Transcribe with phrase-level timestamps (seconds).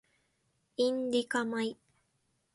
[0.89, 1.75] インディカ米